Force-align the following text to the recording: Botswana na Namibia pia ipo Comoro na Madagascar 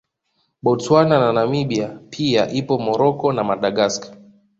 Botswana 0.61 1.19
na 1.19 1.33
Namibia 1.33 1.99
pia 2.09 2.51
ipo 2.51 2.77
Comoro 2.77 3.33
na 3.33 3.43
Madagascar 3.43 4.17